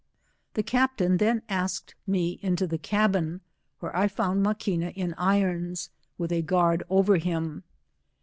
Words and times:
191 0.55 0.55
The 0.55 0.63
captain 0.63 1.17
then 1.17 1.41
asked 1.47 1.93
me 2.07 2.39
into 2.41 2.67
tlie 2.67 2.81
cabin, 2.81 3.41
where 3.81 3.95
I 3.95 4.07
found 4.07 4.43
Maquioa 4.43 4.91
in 4.95 5.13
irons, 5.13 5.91
with 6.17 6.31
a 6.31 6.41
guard 6.41 6.81
over 6.89 7.17
him. 7.17 7.63